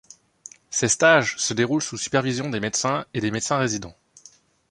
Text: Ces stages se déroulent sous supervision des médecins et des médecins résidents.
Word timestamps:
Ces 0.71 0.87
stages 0.87 1.37
se 1.37 1.53
déroulent 1.53 1.83
sous 1.83 1.95
supervision 1.95 2.49
des 2.49 2.59
médecins 2.59 3.05
et 3.13 3.21
des 3.21 3.29
médecins 3.29 3.57
résidents. 3.59 3.95